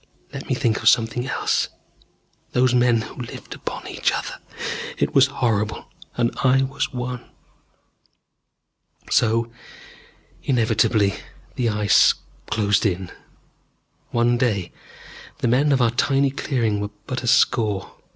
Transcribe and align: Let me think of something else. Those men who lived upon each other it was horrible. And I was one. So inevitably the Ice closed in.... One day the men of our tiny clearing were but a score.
Let 0.33 0.49
me 0.49 0.55
think 0.55 0.81
of 0.81 0.89
something 0.89 1.27
else. 1.27 1.69
Those 2.53 2.73
men 2.73 3.01
who 3.01 3.21
lived 3.21 3.53
upon 3.53 3.87
each 3.87 4.11
other 4.11 4.39
it 4.97 5.13
was 5.13 5.27
horrible. 5.27 5.85
And 6.17 6.35
I 6.43 6.63
was 6.63 6.91
one. 6.91 7.29
So 9.11 9.51
inevitably 10.41 11.13
the 11.53 11.69
Ice 11.69 12.15
closed 12.49 12.83
in.... 12.83 13.11
One 14.09 14.39
day 14.39 14.71
the 15.37 15.47
men 15.47 15.71
of 15.71 15.83
our 15.83 15.91
tiny 15.91 16.31
clearing 16.31 16.79
were 16.79 16.89
but 17.05 17.21
a 17.21 17.27
score. 17.27 17.93